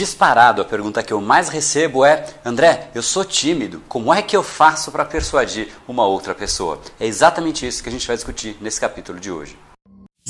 Disparado, 0.00 0.62
a 0.62 0.64
pergunta 0.64 1.02
que 1.02 1.12
eu 1.12 1.20
mais 1.20 1.50
recebo 1.50 2.06
é: 2.06 2.24
André, 2.42 2.88
eu 2.94 3.02
sou 3.02 3.22
tímido, 3.22 3.82
como 3.86 4.14
é 4.14 4.22
que 4.22 4.34
eu 4.34 4.42
faço 4.42 4.90
para 4.90 5.04
persuadir 5.04 5.74
uma 5.86 6.06
outra 6.06 6.34
pessoa? 6.34 6.80
É 6.98 7.06
exatamente 7.06 7.66
isso 7.66 7.82
que 7.82 7.90
a 7.90 7.92
gente 7.92 8.06
vai 8.06 8.16
discutir 8.16 8.56
nesse 8.62 8.80
capítulo 8.80 9.20
de 9.20 9.30
hoje. 9.30 9.58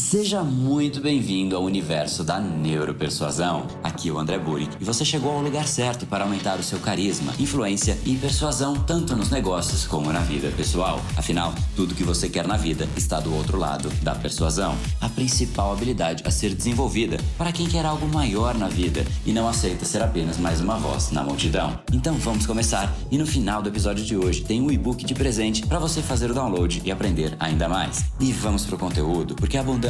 Seja 0.01 0.43
muito 0.43 0.99
bem-vindo 0.99 1.55
ao 1.55 1.63
universo 1.63 2.25
da 2.25 2.41
neuropersuasão. 2.41 3.67
Aqui 3.85 4.09
é 4.09 4.13
o 4.13 4.19
André 4.19 4.39
Burick 4.39 4.75
e 4.81 4.85
você 4.85 5.05
chegou 5.05 5.31
ao 5.31 5.43
lugar 5.43 5.69
certo 5.69 6.07
para 6.07 6.25
aumentar 6.25 6.59
o 6.59 6.63
seu 6.63 6.81
carisma, 6.81 7.35
influência 7.39 7.97
e 8.07 8.17
persuasão 8.17 8.75
tanto 8.75 9.15
nos 9.15 9.31
negócios 9.31 9.87
como 9.87 10.11
na 10.11 10.21
vida 10.21 10.51
pessoal. 10.57 11.01
Afinal, 11.17 11.55
tudo 11.77 11.95
que 11.95 12.03
você 12.03 12.31
quer 12.31 12.47
na 12.49 12.57
vida 12.57 12.89
está 12.97 13.21
do 13.21 13.33
outro 13.33 13.59
lado 13.59 13.91
da 14.03 14.15
persuasão, 14.15 14.75
a 15.03 15.09
principal 15.11 15.71
habilidade 15.71 16.25
a 16.27 16.31
ser 16.31 16.55
desenvolvida 16.55 17.19
para 17.37 17.53
quem 17.53 17.69
quer 17.69 17.85
algo 17.85 18.09
maior 18.09 18.55
na 18.55 18.69
vida 18.69 19.05
e 19.27 19.33
não 19.33 19.47
aceita 19.47 19.85
ser 19.85 20.03
apenas 20.03 20.39
mais 20.39 20.63
uma 20.63 20.79
voz 20.79 21.13
na 21.13 21.23
multidão. 21.23 21.79
Então 21.93 22.15
vamos 22.15 22.47
começar 22.47 22.93
e 23.11 23.19
no 23.19 23.27
final 23.27 23.63
do 23.63 23.69
episódio 23.69 24.05
de 24.05 24.17
hoje 24.17 24.41
tem 24.41 24.63
um 24.63 24.71
e-book 24.73 25.05
de 25.05 25.15
presente 25.15 25.65
para 25.67 25.79
você 25.79 26.01
fazer 26.01 26.31
o 26.31 26.35
download 26.35 26.81
e 26.85 26.91
aprender 26.91 27.37
ainda 27.39 27.69
mais. 27.69 28.07
E 28.19 28.33
vamos 28.33 28.65
pro 28.65 28.79
conteúdo, 28.79 29.37
porque 29.37 29.59
a 29.59 29.61
abundância 29.61 29.90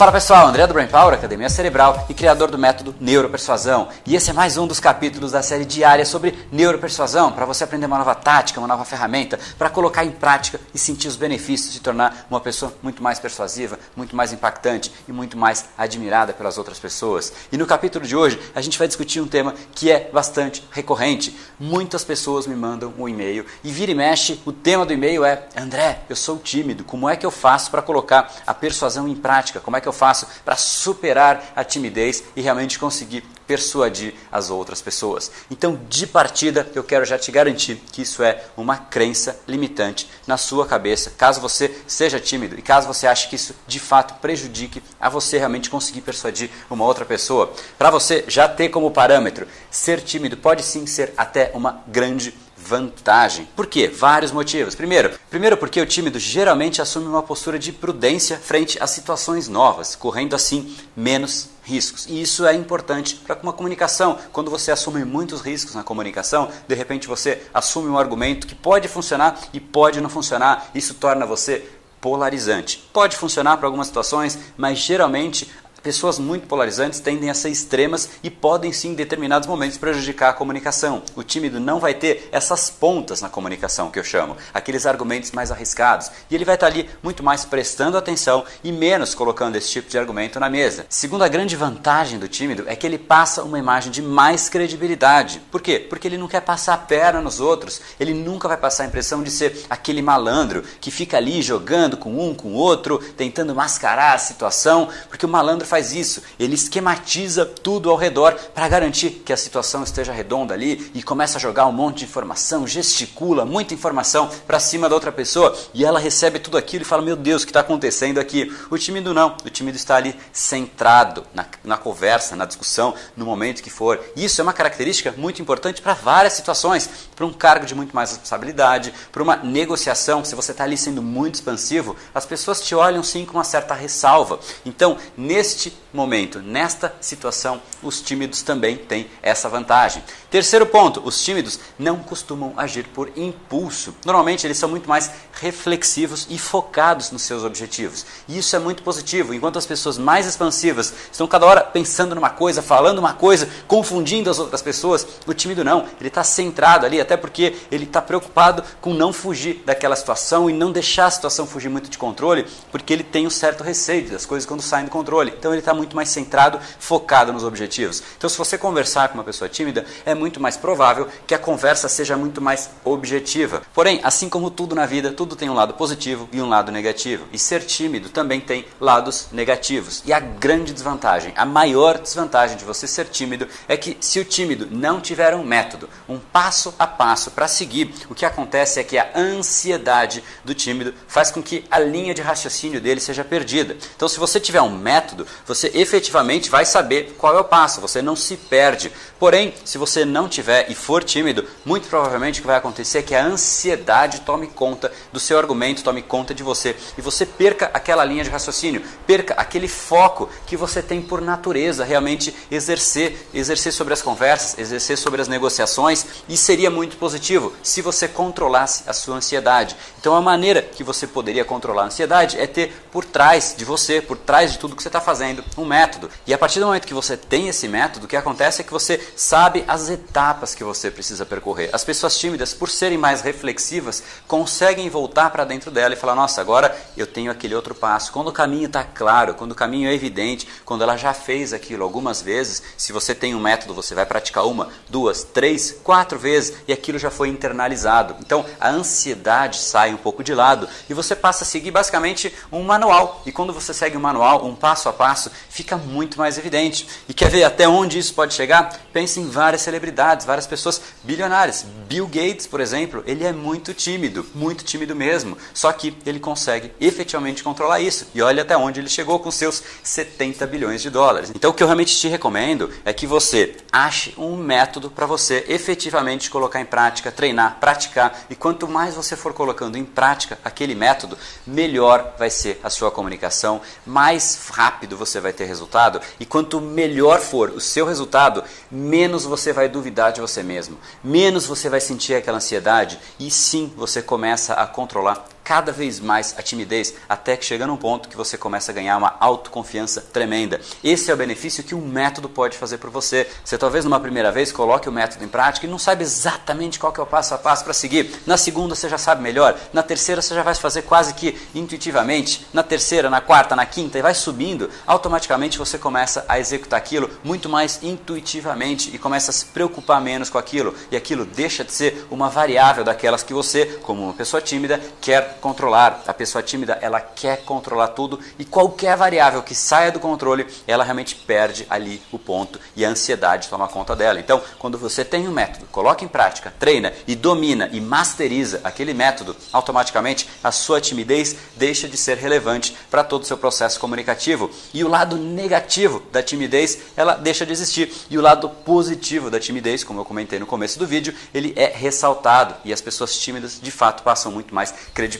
Fala 0.00 0.12
pessoal, 0.12 0.46
André 0.46 0.66
do 0.66 0.72
Brain 0.72 0.86
Power, 0.86 1.12
Academia 1.12 1.50
Cerebral 1.50 2.06
e 2.08 2.14
criador 2.14 2.50
do 2.50 2.56
método 2.56 2.94
Neuropersuasão. 2.98 3.88
E 4.06 4.16
esse 4.16 4.30
é 4.30 4.32
mais 4.32 4.56
um 4.56 4.66
dos 4.66 4.80
capítulos 4.80 5.32
da 5.32 5.42
série 5.42 5.66
diária 5.66 6.06
sobre 6.06 6.38
neuropersuasão, 6.50 7.32
para 7.32 7.44
você 7.44 7.64
aprender 7.64 7.84
uma 7.84 7.98
nova 7.98 8.14
tática, 8.14 8.58
uma 8.58 8.66
nova 8.66 8.86
ferramenta, 8.86 9.38
para 9.58 9.68
colocar 9.68 10.02
em 10.02 10.10
prática 10.10 10.58
e 10.72 10.78
sentir 10.78 11.06
os 11.06 11.16
benefícios 11.16 11.74
de 11.74 11.80
tornar 11.80 12.24
uma 12.30 12.40
pessoa 12.40 12.72
muito 12.82 13.02
mais 13.02 13.18
persuasiva, 13.18 13.78
muito 13.94 14.16
mais 14.16 14.32
impactante 14.32 14.90
e 15.06 15.12
muito 15.12 15.36
mais 15.36 15.66
admirada 15.76 16.32
pelas 16.32 16.56
outras 16.56 16.78
pessoas. 16.78 17.30
E 17.52 17.58
no 17.58 17.66
capítulo 17.66 18.06
de 18.06 18.16
hoje, 18.16 18.40
a 18.54 18.62
gente 18.62 18.78
vai 18.78 18.88
discutir 18.88 19.20
um 19.20 19.28
tema 19.28 19.54
que 19.74 19.90
é 19.90 20.08
bastante 20.10 20.66
recorrente. 20.70 21.38
Muitas 21.58 22.04
pessoas 22.04 22.46
me 22.46 22.56
mandam 22.56 22.94
um 22.98 23.06
e-mail 23.06 23.44
e 23.62 23.70
vira 23.70 23.92
e 23.92 23.94
mexe, 23.94 24.40
o 24.46 24.52
tema 24.52 24.86
do 24.86 24.94
e-mail 24.94 25.26
é: 25.26 25.46
André, 25.54 26.00
eu 26.08 26.16
sou 26.16 26.38
tímido, 26.38 26.84
como 26.84 27.06
é 27.06 27.16
que 27.16 27.26
eu 27.26 27.30
faço 27.30 27.70
para 27.70 27.82
colocar 27.82 28.32
a 28.46 28.54
persuasão 28.54 29.06
em 29.06 29.14
prática? 29.14 29.60
Como 29.60 29.76
é 29.76 29.80
que 29.82 29.89
eu 29.89 29.89
faço 29.92 30.26
para 30.44 30.56
superar 30.56 31.52
a 31.54 31.64
timidez 31.64 32.24
e 32.36 32.40
realmente 32.40 32.78
conseguir 32.78 33.24
persuadir 33.46 34.14
as 34.30 34.48
outras 34.48 34.80
pessoas. 34.80 35.30
Então, 35.50 35.80
de 35.88 36.06
partida, 36.06 36.70
eu 36.72 36.84
quero 36.84 37.04
já 37.04 37.18
te 37.18 37.32
garantir 37.32 37.82
que 37.90 38.02
isso 38.02 38.22
é 38.22 38.44
uma 38.56 38.76
crença 38.76 39.40
limitante 39.48 40.08
na 40.24 40.36
sua 40.36 40.66
cabeça, 40.66 41.10
caso 41.18 41.40
você 41.40 41.76
seja 41.84 42.20
tímido 42.20 42.56
e 42.56 42.62
caso 42.62 42.86
você 42.86 43.08
ache 43.08 43.28
que 43.28 43.34
isso 43.34 43.52
de 43.66 43.80
fato 43.80 44.14
prejudique 44.20 44.80
a 45.00 45.08
você 45.08 45.36
realmente 45.36 45.68
conseguir 45.68 46.02
persuadir 46.02 46.48
uma 46.70 46.84
outra 46.84 47.04
pessoa. 47.04 47.52
Para 47.76 47.90
você 47.90 48.24
já 48.28 48.48
ter 48.48 48.68
como 48.68 48.92
parâmetro, 48.92 49.48
ser 49.68 50.00
tímido 50.00 50.36
pode 50.36 50.62
sim 50.62 50.86
ser 50.86 51.12
até 51.16 51.50
uma 51.52 51.82
grande 51.88 52.32
vantagem. 52.70 53.48
Por 53.56 53.66
quê? 53.66 53.88
Vários 53.88 54.30
motivos. 54.30 54.76
Primeiro, 54.76 55.10
primeiro 55.28 55.56
porque 55.56 55.80
o 55.80 55.86
tímido 55.86 56.20
geralmente 56.20 56.80
assume 56.80 57.08
uma 57.08 57.22
postura 57.22 57.58
de 57.58 57.72
prudência 57.72 58.38
frente 58.38 58.80
a 58.80 58.86
situações 58.86 59.48
novas, 59.48 59.96
correndo 59.96 60.36
assim 60.36 60.76
menos 60.96 61.48
riscos. 61.64 62.06
E 62.08 62.22
isso 62.22 62.46
é 62.46 62.54
importante 62.54 63.16
para 63.16 63.36
uma 63.42 63.52
comunicação. 63.52 64.16
Quando 64.32 64.52
você 64.52 64.70
assume 64.70 65.04
muitos 65.04 65.40
riscos 65.40 65.74
na 65.74 65.82
comunicação, 65.82 66.48
de 66.68 66.74
repente 66.76 67.08
você 67.08 67.42
assume 67.52 67.88
um 67.88 67.98
argumento 67.98 68.46
que 68.46 68.54
pode 68.54 68.86
funcionar 68.86 69.36
e 69.52 69.58
pode 69.58 70.00
não 70.00 70.08
funcionar. 70.08 70.70
Isso 70.72 70.94
torna 70.94 71.26
você 71.26 71.68
polarizante. 72.00 72.88
Pode 72.92 73.16
funcionar 73.16 73.56
para 73.56 73.66
algumas 73.66 73.88
situações, 73.88 74.38
mas 74.56 74.78
geralmente 74.78 75.50
Pessoas 75.82 76.18
muito 76.18 76.46
polarizantes 76.46 77.00
tendem 77.00 77.30
a 77.30 77.34
ser 77.34 77.48
extremas 77.48 78.10
e 78.22 78.28
podem 78.28 78.70
sim, 78.70 78.90
em 78.90 78.94
determinados 78.94 79.48
momentos, 79.48 79.78
prejudicar 79.78 80.28
a 80.28 80.34
comunicação. 80.34 81.02
O 81.16 81.22
tímido 81.22 81.58
não 81.58 81.80
vai 81.80 81.94
ter 81.94 82.28
essas 82.30 82.68
pontas 82.68 83.22
na 83.22 83.30
comunicação 83.30 83.90
que 83.90 83.98
eu 83.98 84.04
chamo, 84.04 84.36
aqueles 84.52 84.84
argumentos 84.84 85.30
mais 85.30 85.50
arriscados. 85.50 86.10
E 86.30 86.34
ele 86.34 86.44
vai 86.44 86.56
estar 86.56 86.66
ali 86.66 86.90
muito 87.02 87.22
mais 87.22 87.46
prestando 87.46 87.96
atenção 87.96 88.44
e 88.62 88.70
menos 88.70 89.14
colocando 89.14 89.56
esse 89.56 89.70
tipo 89.70 89.88
de 89.88 89.96
argumento 89.96 90.38
na 90.38 90.50
mesa. 90.50 90.84
Segunda 90.90 91.26
grande 91.28 91.56
vantagem 91.56 92.18
do 92.18 92.28
tímido 92.28 92.64
é 92.66 92.76
que 92.76 92.86
ele 92.86 92.98
passa 92.98 93.42
uma 93.42 93.58
imagem 93.58 93.90
de 93.90 94.02
mais 94.02 94.50
credibilidade. 94.50 95.40
Por 95.50 95.62
quê? 95.62 95.78
Porque 95.78 96.06
ele 96.06 96.18
não 96.18 96.28
quer 96.28 96.42
passar 96.42 96.74
a 96.74 96.78
perna 96.78 97.22
nos 97.22 97.40
outros, 97.40 97.80
ele 97.98 98.12
nunca 98.12 98.48
vai 98.48 98.58
passar 98.58 98.82
a 98.82 98.86
impressão 98.86 99.22
de 99.22 99.30
ser 99.30 99.64
aquele 99.70 100.02
malandro 100.02 100.62
que 100.78 100.90
fica 100.90 101.16
ali 101.16 101.40
jogando 101.40 101.96
com 101.96 102.20
um, 102.20 102.34
com 102.34 102.52
outro, 102.52 102.98
tentando 103.16 103.54
mascarar 103.54 104.14
a 104.14 104.18
situação, 104.18 104.86
porque 105.08 105.24
o 105.24 105.28
malandro 105.28 105.69
faz 105.70 105.92
isso, 105.92 106.22
ele 106.38 106.54
esquematiza 106.54 107.46
tudo 107.46 107.90
ao 107.90 107.96
redor 107.96 108.34
para 108.52 108.68
garantir 108.68 109.22
que 109.24 109.32
a 109.32 109.36
situação 109.36 109.84
esteja 109.84 110.12
redonda 110.12 110.52
ali 110.52 110.90
e 110.92 111.02
começa 111.02 111.38
a 111.38 111.40
jogar 111.40 111.66
um 111.66 111.72
monte 111.72 111.98
de 111.98 112.04
informação, 112.06 112.66
gesticula 112.66 113.44
muita 113.44 113.72
informação 113.72 114.28
para 114.46 114.58
cima 114.58 114.88
da 114.88 114.94
outra 114.96 115.12
pessoa 115.12 115.56
e 115.72 115.84
ela 115.84 116.00
recebe 116.00 116.40
tudo 116.40 116.58
aquilo 116.58 116.82
e 116.82 116.84
fala: 116.84 117.02
Meu 117.02 117.14
Deus, 117.14 117.42
o 117.42 117.46
que 117.46 117.50
está 117.50 117.60
acontecendo 117.60 118.18
aqui? 118.18 118.52
O 118.68 118.76
tímido 118.76 119.14
não, 119.14 119.36
o 119.44 119.48
tímido 119.48 119.76
está 119.76 119.94
ali 119.94 120.14
centrado 120.32 121.24
na, 121.32 121.46
na 121.62 121.76
conversa, 121.76 122.34
na 122.34 122.44
discussão, 122.44 122.94
no 123.16 123.24
momento 123.24 123.62
que 123.62 123.70
for. 123.70 124.00
Isso 124.16 124.40
é 124.40 124.42
uma 124.42 124.52
característica 124.52 125.14
muito 125.16 125.40
importante 125.40 125.80
para 125.80 125.94
várias 125.94 126.32
situações, 126.32 126.90
para 127.14 127.24
um 127.24 127.32
cargo 127.32 127.64
de 127.64 127.76
muito 127.76 127.94
mais 127.94 128.10
responsabilidade, 128.10 128.92
para 129.12 129.22
uma 129.22 129.36
negociação. 129.36 130.24
Se 130.24 130.34
você 130.34 130.50
está 130.50 130.64
ali 130.64 130.76
sendo 130.76 131.00
muito 131.00 131.36
expansivo, 131.36 131.94
as 132.12 132.26
pessoas 132.26 132.60
te 132.60 132.74
olham 132.74 133.04
sim 133.04 133.24
com 133.24 133.34
uma 133.34 133.44
certa 133.44 133.72
ressalva. 133.72 134.40
Então, 134.66 134.98
neste 135.16 135.59
neste 135.60 135.72
momento, 135.92 136.38
nesta 136.38 136.94
situação, 137.02 137.60
os 137.82 138.00
tímidos 138.00 138.40
também 138.40 138.76
têm 138.76 139.10
essa 139.20 139.46
vantagem. 139.46 140.02
Terceiro 140.30 140.64
ponto, 140.64 141.02
os 141.04 141.22
tímidos 141.22 141.60
não 141.78 141.98
costumam 141.98 142.54
agir 142.56 142.86
por 142.94 143.12
impulso. 143.14 143.94
Normalmente 144.06 144.46
eles 144.46 144.56
são 144.56 144.70
muito 144.70 144.88
mais 144.88 145.10
reflexivos 145.40 146.26
e 146.28 146.38
focados 146.38 147.10
nos 147.10 147.22
seus 147.22 147.42
objetivos. 147.44 148.04
E 148.28 148.38
isso 148.38 148.54
é 148.54 148.58
muito 148.58 148.82
positivo. 148.82 149.32
Enquanto 149.32 149.58
as 149.58 149.66
pessoas 149.66 149.96
mais 149.96 150.26
expansivas 150.26 150.92
estão 151.10 151.26
cada 151.26 151.46
hora 151.46 151.62
pensando 151.62 152.14
numa 152.14 152.30
coisa, 152.30 152.62
falando 152.62 152.98
uma 152.98 153.14
coisa, 153.14 153.48
confundindo 153.66 154.30
as 154.30 154.38
outras 154.38 154.60
pessoas, 154.60 155.06
o 155.26 155.32
tímido 155.32 155.64
não. 155.64 155.86
Ele 155.98 156.08
está 156.08 156.22
centrado 156.22 156.84
ali, 156.84 157.00
até 157.00 157.16
porque 157.16 157.56
ele 157.70 157.84
está 157.84 158.02
preocupado 158.02 158.62
com 158.80 158.92
não 158.92 159.12
fugir 159.12 159.62
daquela 159.64 159.96
situação 159.96 160.50
e 160.50 160.52
não 160.52 160.70
deixar 160.70 161.06
a 161.06 161.10
situação 161.10 161.46
fugir 161.46 161.68
muito 161.68 161.88
de 161.88 161.96
controle, 161.96 162.46
porque 162.70 162.92
ele 162.92 163.02
tem 163.02 163.26
um 163.26 163.30
certo 163.30 163.64
receio 163.64 164.10
das 164.10 164.26
coisas 164.26 164.46
quando 164.46 164.60
saem 164.60 164.84
do 164.84 164.90
controle. 164.90 165.32
Então 165.36 165.52
ele 165.52 165.60
está 165.60 165.72
muito 165.72 165.96
mais 165.96 166.10
centrado, 166.10 166.60
focado 166.78 167.32
nos 167.32 167.44
objetivos. 167.44 168.02
Então, 168.16 168.28
se 168.28 168.36
você 168.36 168.58
conversar 168.58 169.08
com 169.08 169.14
uma 169.14 169.24
pessoa 169.24 169.48
tímida, 169.48 169.84
é 170.04 170.14
muito 170.14 170.40
mais 170.40 170.56
provável 170.56 171.08
que 171.26 171.34
a 171.34 171.38
conversa 171.38 171.88
seja 171.88 172.16
muito 172.16 172.40
mais 172.40 172.70
objetiva. 172.84 173.62
Porém, 173.72 174.00
assim 174.02 174.28
como 174.28 174.50
tudo 174.50 174.74
na 174.74 174.86
vida, 174.86 175.12
tudo 175.12 175.29
tem 175.36 175.48
um 175.48 175.54
lado 175.54 175.74
positivo 175.74 176.28
e 176.32 176.40
um 176.40 176.48
lado 176.48 176.72
negativo. 176.72 177.26
E 177.32 177.38
ser 177.38 177.64
tímido 177.64 178.08
também 178.08 178.40
tem 178.40 178.64
lados 178.80 179.28
negativos. 179.32 180.02
E 180.04 180.12
a 180.12 180.20
grande 180.20 180.72
desvantagem, 180.72 181.32
a 181.36 181.44
maior 181.44 181.98
desvantagem 181.98 182.56
de 182.56 182.64
você 182.64 182.86
ser 182.86 183.06
tímido 183.06 183.46
é 183.68 183.76
que 183.76 183.96
se 184.00 184.18
o 184.18 184.24
tímido 184.24 184.68
não 184.70 185.00
tiver 185.00 185.34
um 185.34 185.44
método, 185.44 185.88
um 186.08 186.18
passo 186.18 186.74
a 186.78 186.86
passo 186.86 187.30
para 187.30 187.48
seguir, 187.48 187.94
o 188.08 188.14
que 188.14 188.24
acontece 188.24 188.80
é 188.80 188.84
que 188.84 188.98
a 188.98 189.10
ansiedade 189.14 190.22
do 190.44 190.54
tímido 190.54 190.94
faz 191.06 191.30
com 191.30 191.42
que 191.42 191.64
a 191.70 191.78
linha 191.78 192.14
de 192.14 192.22
raciocínio 192.22 192.80
dele 192.80 193.00
seja 193.00 193.24
perdida. 193.24 193.76
Então, 193.94 194.08
se 194.08 194.18
você 194.18 194.40
tiver 194.40 194.62
um 194.62 194.76
método, 194.76 195.26
você 195.46 195.70
efetivamente 195.74 196.50
vai 196.50 196.64
saber 196.64 197.14
qual 197.18 197.36
é 197.36 197.40
o 197.40 197.44
passo, 197.44 197.80
você 197.80 198.02
não 198.02 198.16
se 198.16 198.36
perde. 198.36 198.92
Porém, 199.18 199.54
se 199.64 199.78
você 199.78 200.04
não 200.04 200.28
tiver 200.28 200.70
e 200.70 200.74
for 200.74 201.04
tímido, 201.04 201.46
muito 201.64 201.88
provavelmente 201.88 202.40
o 202.40 202.42
que 202.42 202.46
vai 202.46 202.56
acontecer 202.56 202.98
é 202.98 203.02
que 203.02 203.14
a 203.14 203.24
ansiedade 203.24 204.20
tome 204.22 204.46
conta 204.46 204.90
do 205.12 205.19
seu 205.20 205.38
argumento, 205.38 205.84
tome 205.84 206.02
conta 206.02 206.34
de 206.34 206.42
você 206.42 206.76
e 206.96 207.00
você 207.00 207.24
perca 207.24 207.70
aquela 207.72 208.04
linha 208.04 208.24
de 208.24 208.30
raciocínio, 208.30 208.82
perca 209.06 209.34
aquele 209.34 209.68
foco 209.68 210.28
que 210.46 210.56
você 210.56 210.82
tem 210.82 211.00
por 211.00 211.20
natureza 211.20 211.84
realmente 211.84 212.34
exercer, 212.50 213.28
exercer 213.32 213.72
sobre 213.72 213.92
as 213.92 214.02
conversas, 214.02 214.58
exercer 214.58 214.98
sobre 214.98 215.20
as 215.20 215.28
negociações 215.28 216.06
e 216.28 216.36
seria 216.36 216.70
muito 216.70 216.96
positivo 216.96 217.52
se 217.62 217.82
você 217.82 218.08
controlasse 218.08 218.84
a 218.86 218.92
sua 218.92 219.16
ansiedade. 219.16 219.76
Então 219.98 220.14
a 220.14 220.20
maneira 220.20 220.62
que 220.62 220.82
você 220.82 221.06
poderia 221.06 221.44
controlar 221.44 221.82
a 221.82 221.86
ansiedade 221.86 222.38
é 222.38 222.46
ter 222.46 222.72
por 222.90 223.04
trás 223.04 223.54
de 223.56 223.64
você, 223.64 224.00
por 224.00 224.16
trás 224.16 224.52
de 224.52 224.58
tudo 224.58 224.74
que 224.74 224.82
você 224.82 224.88
está 224.88 225.00
fazendo 225.00 225.44
um 225.56 225.64
método. 225.64 226.10
E 226.26 226.34
a 226.34 226.38
partir 226.38 226.60
do 226.60 226.66
momento 226.66 226.86
que 226.86 226.94
você 226.94 227.16
tem 227.16 227.48
esse 227.48 227.68
método, 227.68 228.06
o 228.06 228.08
que 228.08 228.16
acontece 228.16 228.60
é 228.60 228.64
que 228.64 228.72
você 228.72 229.00
sabe 229.16 229.64
as 229.68 229.88
etapas 229.88 230.54
que 230.54 230.64
você 230.64 230.90
precisa 230.90 231.26
percorrer. 231.26 231.70
As 231.72 231.84
pessoas 231.84 232.18
tímidas, 232.18 232.54
por 232.54 232.68
serem 232.68 232.98
mais 232.98 233.20
reflexivas, 233.20 234.02
conseguem 234.26 234.88
voltar 234.88 235.09
para 235.10 235.44
dentro 235.44 235.70
dela 235.70 235.94
e 235.94 235.96
falar: 235.96 236.14
nossa, 236.14 236.40
agora 236.40 236.76
eu 236.96 237.06
tenho 237.06 237.30
aquele 237.30 237.54
outro 237.54 237.74
passo. 237.74 238.12
Quando 238.12 238.28
o 238.28 238.32
caminho 238.32 238.66
está 238.66 238.84
claro, 238.84 239.34
quando 239.34 239.52
o 239.52 239.54
caminho 239.54 239.88
é 239.88 239.94
evidente, 239.94 240.46
quando 240.64 240.82
ela 240.82 240.96
já 240.96 241.12
fez 241.12 241.52
aquilo 241.52 241.84
algumas 241.84 242.22
vezes, 242.22 242.62
se 242.76 242.92
você 242.92 243.14
tem 243.14 243.34
um 243.34 243.40
método, 243.40 243.74
você 243.74 243.94
vai 243.94 244.06
praticar 244.06 244.46
uma, 244.46 244.68
duas, 244.88 245.24
três, 245.24 245.72
quatro 245.82 246.18
vezes 246.18 246.56
e 246.66 246.72
aquilo 246.72 246.98
já 246.98 247.10
foi 247.10 247.28
internalizado. 247.28 248.16
Então 248.20 248.44
a 248.60 248.70
ansiedade 248.70 249.58
sai 249.58 249.92
um 249.92 249.96
pouco 249.96 250.22
de 250.22 250.34
lado 250.34 250.68
e 250.88 250.94
você 250.94 251.16
passa 251.16 251.44
a 251.44 251.46
seguir 251.46 251.70
basicamente 251.70 252.32
um 252.52 252.62
manual. 252.62 253.22
E 253.26 253.32
quando 253.32 253.52
você 253.52 253.74
segue 253.74 253.96
um 253.96 254.00
manual, 254.00 254.46
um 254.46 254.54
passo 254.54 254.88
a 254.88 254.92
passo, 254.92 255.30
fica 255.48 255.76
muito 255.76 256.18
mais 256.18 256.38
evidente. 256.38 256.86
E 257.08 257.14
quer 257.14 257.30
ver 257.30 257.44
até 257.44 257.68
onde 257.68 257.98
isso 257.98 258.14
pode 258.14 258.34
chegar? 258.34 258.78
Pense 258.92 259.20
em 259.20 259.28
várias 259.28 259.62
celebridades, 259.62 260.26
várias 260.26 260.46
pessoas 260.46 260.80
bilionárias. 261.02 261.64
Bill 261.88 262.06
Gates, 262.06 262.46
por 262.46 262.60
exemplo, 262.60 263.02
ele 263.06 263.24
é 263.24 263.32
muito 263.32 263.74
tímido, 263.74 264.26
muito 264.34 264.64
tímido 264.64 264.94
mesmo. 265.00 265.38
Só 265.54 265.72
que 265.72 265.96
ele 266.04 266.20
consegue 266.20 266.70
efetivamente 266.78 267.42
controlar 267.42 267.80
isso. 267.80 268.08
E 268.14 268.20
olha 268.20 268.42
até 268.42 268.54
onde 268.54 268.80
ele 268.80 268.88
chegou 268.90 269.18
com 269.18 269.30
seus 269.30 269.62
70 269.82 270.46
bilhões 270.46 270.82
de 270.82 270.90
dólares. 270.90 271.32
Então 271.34 271.50
o 271.50 271.54
que 271.54 271.62
eu 271.62 271.66
realmente 271.66 271.96
te 271.96 272.06
recomendo 272.06 272.70
é 272.84 272.92
que 272.92 273.06
você 273.06 273.56
ache 273.72 274.12
um 274.18 274.36
método 274.36 274.90
para 274.90 275.06
você 275.06 275.46
efetivamente 275.48 276.28
colocar 276.28 276.60
em 276.60 276.66
prática, 276.66 277.10
treinar, 277.10 277.56
praticar. 277.58 278.26
E 278.28 278.36
quanto 278.36 278.68
mais 278.68 278.94
você 278.94 279.16
for 279.16 279.32
colocando 279.32 279.78
em 279.78 279.84
prática 279.84 280.38
aquele 280.44 280.74
método, 280.74 281.16
melhor 281.46 282.14
vai 282.18 282.28
ser 282.28 282.60
a 282.62 282.68
sua 282.68 282.90
comunicação, 282.90 283.62
mais 283.86 284.48
rápido 284.50 284.98
você 284.98 285.18
vai 285.18 285.32
ter 285.32 285.46
resultado. 285.46 286.00
E 286.18 286.26
quanto 286.26 286.60
melhor 286.60 287.20
for 287.20 287.48
o 287.50 287.60
seu 287.60 287.86
resultado, 287.86 288.44
menos 288.70 289.24
você 289.24 289.50
vai 289.52 289.68
duvidar 289.68 290.12
de 290.12 290.20
você 290.20 290.42
mesmo, 290.42 290.76
menos 291.02 291.46
você 291.46 291.70
vai 291.70 291.80
sentir 291.80 292.14
aquela 292.14 292.36
ansiedade 292.36 292.98
e 293.18 293.30
sim 293.30 293.72
você 293.76 294.02
começa 294.02 294.54
a 294.54 294.66
controlar 294.66 294.89
controlla 294.90 295.39
cada 295.42 295.72
vez 295.72 296.00
mais 296.00 296.34
a 296.38 296.42
timidez, 296.42 296.94
até 297.08 297.36
que 297.36 297.44
chega 297.44 297.66
num 297.66 297.76
ponto 297.76 298.08
que 298.08 298.16
você 298.16 298.38
começa 298.38 298.70
a 298.70 298.74
ganhar 298.74 298.96
uma 298.96 299.16
autoconfiança 299.18 300.00
tremenda. 300.00 300.60
Esse 300.82 301.10
é 301.10 301.14
o 301.14 301.16
benefício 301.16 301.64
que 301.64 301.74
um 301.74 301.80
método 301.80 302.28
pode 302.28 302.56
fazer 302.56 302.78
por 302.78 302.90
você. 302.90 303.26
Você 303.44 303.58
talvez 303.58 303.84
numa 303.84 304.00
primeira 304.00 304.30
vez 304.30 304.52
coloque 304.52 304.88
o 304.88 304.92
método 304.92 305.24
em 305.24 305.28
prática 305.28 305.66
e 305.66 305.70
não 305.70 305.78
sabe 305.78 306.02
exatamente 306.02 306.78
qual 306.78 306.94
é 306.96 307.00
o 307.00 307.06
passo 307.06 307.34
a 307.34 307.38
passo 307.38 307.64
para 307.64 307.72
seguir. 307.72 308.20
Na 308.26 308.36
segunda 308.36 308.74
você 308.74 308.88
já 308.88 308.98
sabe 308.98 309.22
melhor, 309.22 309.58
na 309.72 309.82
terceira 309.82 310.22
você 310.22 310.34
já 310.34 310.42
vai 310.42 310.54
fazer 310.54 310.82
quase 310.82 311.14
que 311.14 311.36
intuitivamente, 311.54 312.46
na 312.52 312.62
terceira, 312.62 313.10
na 313.10 313.20
quarta, 313.20 313.56
na 313.56 313.66
quinta 313.66 313.98
e 313.98 314.02
vai 314.02 314.14
subindo, 314.14 314.70
automaticamente 314.86 315.58
você 315.58 315.78
começa 315.78 316.24
a 316.28 316.38
executar 316.38 316.78
aquilo 316.78 317.10
muito 317.24 317.48
mais 317.48 317.80
intuitivamente 317.82 318.94
e 318.94 318.98
começa 318.98 319.30
a 319.30 319.34
se 319.34 319.46
preocupar 319.46 320.00
menos 320.00 320.30
com 320.30 320.38
aquilo 320.38 320.74
e 320.90 320.96
aquilo 320.96 321.24
deixa 321.24 321.64
de 321.64 321.72
ser 321.72 322.06
uma 322.10 322.28
variável 322.28 322.84
daquelas 322.84 323.22
que 323.22 323.34
você, 323.34 323.66
como 323.82 324.04
uma 324.04 324.12
pessoa 324.12 324.40
tímida, 324.40 324.80
quer 325.00 325.29
controlar. 325.40 326.02
A 326.06 326.14
pessoa 326.14 326.42
tímida, 326.42 326.78
ela 326.80 327.00
quer 327.00 327.44
controlar 327.44 327.88
tudo 327.88 328.18
e 328.38 328.44
qualquer 328.44 328.96
variável 328.96 329.42
que 329.42 329.54
saia 329.54 329.92
do 329.92 330.00
controle, 330.00 330.46
ela 330.66 330.84
realmente 330.84 331.14
perde 331.14 331.66
ali 331.70 332.02
o 332.10 332.18
ponto 332.18 332.58
e 332.74 332.84
a 332.84 332.88
ansiedade 332.88 333.48
toma 333.48 333.68
conta 333.68 333.94
dela. 333.94 334.20
Então, 334.20 334.42
quando 334.58 334.76
você 334.76 335.04
tem 335.04 335.28
um 335.28 335.32
método, 335.32 335.66
coloca 335.66 336.04
em 336.04 336.08
prática, 336.08 336.52
treina 336.58 336.92
e 337.06 337.14
domina 337.14 337.68
e 337.72 337.80
masteriza 337.80 338.60
aquele 338.64 338.92
método, 338.92 339.36
automaticamente 339.52 340.28
a 340.42 340.50
sua 340.50 340.80
timidez 340.80 341.36
deixa 341.56 341.88
de 341.88 341.96
ser 341.96 342.16
relevante 342.16 342.76
para 342.90 343.04
todo 343.04 343.22
o 343.22 343.26
seu 343.26 343.38
processo 343.38 343.78
comunicativo. 343.78 344.50
E 344.74 344.82
o 344.82 344.88
lado 344.88 345.16
negativo 345.16 346.02
da 346.12 346.22
timidez, 346.22 346.78
ela 346.96 347.14
deixa 347.14 347.46
de 347.46 347.52
existir. 347.52 347.92
E 348.10 348.18
o 348.18 348.22
lado 348.22 348.48
positivo 348.48 349.30
da 349.30 349.38
timidez, 349.38 349.84
como 349.84 350.00
eu 350.00 350.04
comentei 350.04 350.38
no 350.38 350.46
começo 350.46 350.78
do 350.78 350.86
vídeo, 350.86 351.14
ele 351.32 351.52
é 351.56 351.66
ressaltado 351.66 352.56
e 352.64 352.72
as 352.72 352.80
pessoas 352.80 353.16
tímidas 353.16 353.60
de 353.60 353.70
fato 353.70 354.02
passam 354.02 354.32
muito 354.32 354.54
mais 354.54 354.74
credibilidade 354.92 355.19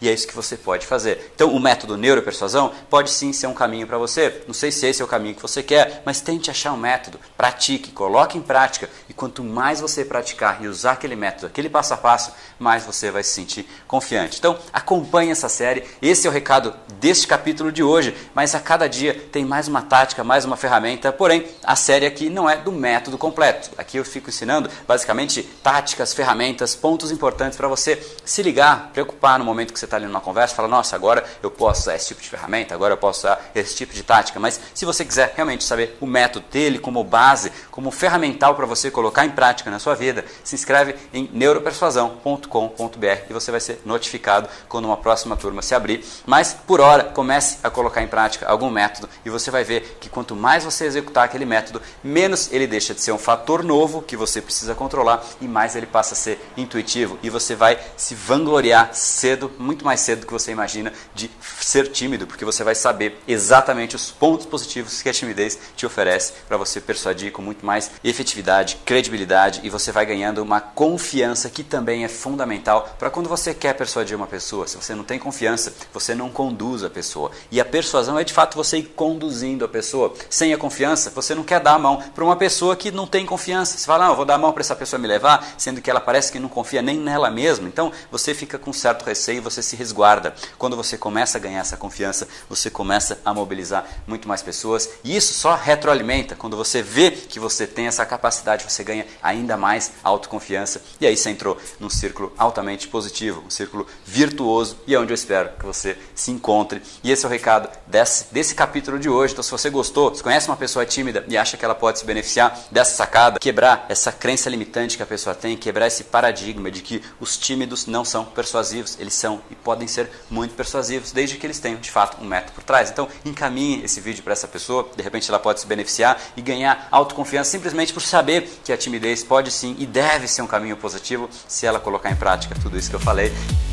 e 0.00 0.08
é 0.08 0.12
isso 0.12 0.26
que 0.26 0.34
você 0.34 0.56
pode 0.56 0.86
fazer. 0.86 1.32
Então, 1.34 1.54
o 1.54 1.60
método 1.60 1.96
neuropersuasão 1.96 2.72
pode 2.90 3.10
sim 3.10 3.32
ser 3.32 3.46
um 3.46 3.54
caminho 3.54 3.86
para 3.86 3.98
você. 3.98 4.42
Não 4.46 4.54
sei 4.54 4.70
se 4.70 4.86
esse 4.86 5.00
é 5.00 5.04
o 5.04 5.08
caminho 5.08 5.34
que 5.34 5.42
você 5.42 5.62
quer, 5.62 6.02
mas 6.04 6.20
tente 6.20 6.50
achar 6.50 6.72
um 6.72 6.76
método, 6.76 7.18
pratique, 7.36 7.92
coloque 7.92 8.36
em 8.36 8.42
prática 8.42 8.88
e 9.08 9.14
quanto 9.14 9.44
mais 9.44 9.80
você 9.80 10.04
praticar 10.04 10.62
e 10.62 10.68
usar 10.68 10.92
aquele 10.92 11.16
método, 11.16 11.46
aquele 11.46 11.68
passo 11.68 11.94
a 11.94 11.96
passo, 11.96 12.32
mais 12.58 12.84
você 12.84 13.10
vai 13.10 13.22
se 13.22 13.30
sentir 13.30 13.68
confiante. 13.86 14.38
Então, 14.38 14.58
acompanhe 14.72 15.30
essa 15.30 15.48
série. 15.48 15.84
Esse 16.02 16.26
é 16.26 16.30
o 16.30 16.32
recado 16.32 16.74
deste 16.94 17.26
capítulo 17.26 17.70
de 17.70 17.82
hoje, 17.82 18.16
mas 18.34 18.54
a 18.54 18.60
cada 18.60 18.88
dia 18.88 19.14
tem 19.32 19.44
mais 19.44 19.68
uma 19.68 19.82
tática, 19.82 20.24
mais 20.24 20.44
uma 20.44 20.56
ferramenta. 20.56 21.12
Porém, 21.12 21.46
a 21.62 21.76
série 21.76 22.06
aqui 22.06 22.28
não 22.28 22.48
é 22.48 22.56
do 22.56 22.72
método 22.72 23.18
completo. 23.18 23.70
Aqui 23.76 23.96
eu 23.96 24.04
fico 24.04 24.30
ensinando 24.30 24.70
basicamente 24.86 25.42
táticas, 25.62 26.14
ferramentas, 26.14 26.74
pontos 26.74 27.10
importantes 27.10 27.56
para 27.56 27.68
você 27.68 28.02
se 28.24 28.42
ligar, 28.42 28.90
preocupar 28.92 29.27
no 29.36 29.44
momento 29.44 29.72
que 29.72 29.78
você 29.78 29.84
está 29.84 29.96
ali 29.96 30.06
numa 30.06 30.20
conversa, 30.20 30.54
fala, 30.54 30.68
nossa, 30.68 30.94
agora 30.94 31.24
eu 31.42 31.50
posso 31.50 31.82
usar 31.82 31.96
esse 31.96 32.08
tipo 32.08 32.22
de 32.22 32.28
ferramenta, 32.28 32.74
agora 32.74 32.94
eu 32.94 32.98
posso 32.98 33.20
usar 33.20 33.50
esse 33.54 33.74
tipo 33.74 33.92
de 33.92 34.02
tática. 34.02 34.38
Mas 34.38 34.60
se 34.72 34.84
você 34.84 35.04
quiser 35.04 35.34
realmente 35.34 35.64
saber 35.64 35.96
o 36.00 36.06
método 36.06 36.46
dele 36.50 36.78
como 36.78 37.02
base, 37.02 37.52
como 37.70 37.90
ferramental 37.90 38.54
para 38.54 38.64
você 38.64 38.90
colocar 38.90 39.26
em 39.26 39.30
prática 39.30 39.70
na 39.70 39.78
sua 39.78 39.94
vida, 39.94 40.24
se 40.44 40.54
inscreve 40.54 40.94
em 41.12 41.28
neuropersuasão.com.br 41.32 43.06
e 43.28 43.32
você 43.32 43.50
vai 43.50 43.60
ser 43.60 43.80
notificado 43.84 44.48
quando 44.68 44.84
uma 44.84 44.96
próxima 44.96 45.36
turma 45.36 45.60
se 45.62 45.74
abrir. 45.74 46.04
Mas 46.24 46.56
por 46.66 46.80
hora, 46.80 47.04
comece 47.04 47.58
a 47.62 47.70
colocar 47.70 48.02
em 48.02 48.08
prática 48.08 48.46
algum 48.46 48.70
método 48.70 49.08
e 49.24 49.30
você 49.30 49.50
vai 49.50 49.64
ver 49.64 49.98
que 50.00 50.08
quanto 50.08 50.36
mais 50.36 50.64
você 50.64 50.84
executar 50.84 51.24
aquele 51.24 51.44
método, 51.44 51.82
menos 52.02 52.52
ele 52.52 52.66
deixa 52.66 52.94
de 52.94 53.00
ser 53.00 53.12
um 53.12 53.18
fator 53.18 53.64
novo 53.64 54.02
que 54.02 54.16
você 54.16 54.40
precisa 54.40 54.74
controlar 54.74 55.24
e 55.40 55.48
mais 55.48 55.74
ele 55.74 55.86
passa 55.86 56.14
a 56.14 56.16
ser 56.16 56.40
intuitivo 56.56 57.18
e 57.22 57.30
você 57.30 57.54
vai 57.54 57.78
se 57.96 58.14
vangloriar 58.14 58.90
cedo, 59.18 59.50
muito 59.58 59.84
mais 59.84 60.00
cedo 60.00 60.20
do 60.20 60.26
que 60.26 60.32
você 60.32 60.52
imagina, 60.52 60.92
de 61.14 61.30
ser 61.60 61.88
tímido, 61.90 62.26
porque 62.26 62.44
você 62.44 62.62
vai 62.62 62.74
saber 62.74 63.20
exatamente 63.26 63.96
os 63.96 64.10
pontos 64.10 64.46
positivos 64.46 65.02
que 65.02 65.08
a 65.08 65.12
timidez 65.12 65.58
te 65.76 65.84
oferece 65.84 66.32
para 66.46 66.56
você 66.56 66.80
persuadir 66.80 67.32
com 67.32 67.42
muito 67.42 67.66
mais 67.66 67.90
efetividade, 68.02 68.78
credibilidade 68.84 69.60
e 69.62 69.70
você 69.70 69.92
vai 69.92 70.06
ganhando 70.06 70.42
uma 70.42 70.60
confiança 70.60 71.50
que 71.50 71.62
também 71.62 72.04
é 72.04 72.08
fundamental 72.08 72.96
para 72.98 73.10
quando 73.10 73.28
você 73.28 73.52
quer 73.52 73.74
persuadir 73.74 74.16
uma 74.16 74.26
pessoa. 74.26 74.66
Se 74.66 74.76
você 74.76 74.94
não 74.94 75.04
tem 75.04 75.18
confiança, 75.18 75.72
você 75.92 76.14
não 76.14 76.30
conduz 76.30 76.84
a 76.84 76.90
pessoa. 76.90 77.30
E 77.50 77.60
a 77.60 77.64
persuasão 77.64 78.18
é 78.18 78.24
de 78.24 78.32
fato 78.32 78.56
você 78.56 78.78
ir 78.78 78.84
conduzindo 78.94 79.64
a 79.64 79.68
pessoa. 79.68 80.14
Sem 80.30 80.52
a 80.52 80.58
confiança, 80.58 81.10
você 81.10 81.34
não 81.34 81.42
quer 81.42 81.60
dar 81.60 81.74
a 81.74 81.78
mão 81.78 82.02
para 82.14 82.24
uma 82.24 82.36
pessoa 82.36 82.76
que 82.76 82.90
não 82.90 83.06
tem 83.06 83.26
confiança. 83.26 83.76
Você 83.76 83.86
fala, 83.86 84.04
não, 84.04 84.12
eu 84.12 84.16
vou 84.16 84.24
dar 84.24 84.34
a 84.34 84.38
mão 84.38 84.52
para 84.52 84.60
essa 84.60 84.76
pessoa 84.76 85.00
me 85.00 85.08
levar, 85.08 85.54
sendo 85.58 85.80
que 85.80 85.90
ela 85.90 86.00
parece 86.00 86.30
que 86.30 86.38
não 86.38 86.48
confia 86.48 86.82
nem 86.82 86.98
nela 86.98 87.30
mesma. 87.30 87.68
Então 87.68 87.92
você 88.10 88.34
fica 88.34 88.58
com 88.58 88.72
certo 88.72 89.04
receio, 89.08 89.42
você 89.42 89.62
se 89.62 89.76
resguarda. 89.76 90.34
Quando 90.56 90.76
você 90.76 90.96
começa 90.96 91.38
a 91.38 91.40
ganhar 91.40 91.60
essa 91.60 91.76
confiança, 91.76 92.28
você 92.48 92.70
começa 92.70 93.18
a 93.24 93.34
mobilizar 93.34 93.86
muito 94.06 94.28
mais 94.28 94.42
pessoas 94.42 94.88
e 95.02 95.16
isso 95.16 95.34
só 95.34 95.54
retroalimenta. 95.54 96.34
Quando 96.34 96.56
você 96.56 96.82
vê 96.82 97.10
que 97.10 97.40
você 97.40 97.66
tem 97.66 97.86
essa 97.86 98.04
capacidade, 98.06 98.64
você 98.64 98.84
ganha 98.84 99.06
ainda 99.22 99.56
mais 99.56 99.92
autoconfiança 100.02 100.82
e 101.00 101.06
aí 101.06 101.16
você 101.16 101.30
entrou 101.30 101.58
num 101.80 101.90
círculo 101.90 102.32
altamente 102.38 102.88
positivo, 102.88 103.42
um 103.46 103.50
círculo 103.50 103.86
virtuoso 104.04 104.78
e 104.86 104.94
é 104.94 104.98
onde 104.98 105.12
eu 105.12 105.14
espero 105.14 105.50
que 105.58 105.66
você 105.66 105.96
se 106.14 106.30
encontre. 106.30 106.82
E 107.02 107.10
esse 107.10 107.24
é 107.24 107.28
o 107.28 107.30
recado 107.30 107.68
desse, 107.86 108.26
desse 108.32 108.54
capítulo 108.54 108.98
de 108.98 109.08
hoje. 109.08 109.32
Então, 109.32 109.42
se 109.42 109.50
você 109.50 109.70
gostou, 109.70 110.14
se 110.14 110.22
conhece 110.22 110.48
uma 110.48 110.56
pessoa 110.56 110.84
tímida 110.84 111.24
e 111.28 111.36
acha 111.36 111.56
que 111.56 111.64
ela 111.64 111.74
pode 111.74 111.98
se 111.98 112.04
beneficiar 112.04 112.58
dessa 112.70 112.94
sacada, 112.94 113.38
quebrar 113.38 113.86
essa 113.88 114.12
crença 114.12 114.50
limitante 114.50 114.96
que 114.96 115.02
a 115.02 115.06
pessoa 115.06 115.34
tem, 115.34 115.56
quebrar 115.56 115.86
esse 115.86 116.04
paradigma 116.04 116.70
de 116.70 116.82
que 116.82 117.02
os 117.20 117.36
tímidos 117.36 117.86
não 117.86 118.04
são 118.04 118.24
persuasivos 118.24 118.97
eles 118.98 119.14
são 119.14 119.40
e 119.50 119.54
podem 119.54 119.86
ser 119.88 120.10
muito 120.30 120.54
persuasivos, 120.54 121.12
desde 121.12 121.36
que 121.36 121.46
eles 121.46 121.58
tenham 121.58 121.80
de 121.80 121.90
fato 121.90 122.22
um 122.22 122.26
método 122.26 122.52
por 122.52 122.64
trás. 122.64 122.90
Então, 122.90 123.08
encaminhe 123.24 123.84
esse 123.84 124.00
vídeo 124.00 124.22
para 124.22 124.32
essa 124.32 124.48
pessoa, 124.48 124.88
de 124.96 125.02
repente 125.02 125.28
ela 125.28 125.38
pode 125.38 125.60
se 125.60 125.66
beneficiar 125.66 126.20
e 126.36 126.42
ganhar 126.42 126.88
autoconfiança 126.90 127.50
simplesmente 127.50 127.92
por 127.92 128.00
saber 128.00 128.60
que 128.64 128.72
a 128.72 128.76
timidez 128.76 129.22
pode 129.22 129.50
sim 129.50 129.76
e 129.78 129.86
deve 129.86 130.28
ser 130.28 130.42
um 130.42 130.46
caminho 130.46 130.76
positivo 130.76 131.28
se 131.46 131.66
ela 131.66 131.80
colocar 131.80 132.10
em 132.10 132.16
prática 132.16 132.54
tudo 132.60 132.78
isso 132.78 132.90
que 132.90 132.96
eu 132.96 133.00
falei. 133.00 133.32